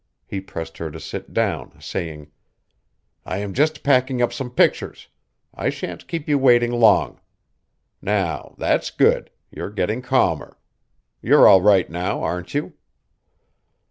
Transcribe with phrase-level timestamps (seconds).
[0.25, 2.31] He pressed her to sit down, saying:
[3.23, 5.09] "I am just packing up some pictures.
[5.53, 7.21] I shan't keep you waiting long.
[8.01, 10.57] Now, that's good; you're getting calmer.
[11.21, 12.73] You're all right now, aren't you?"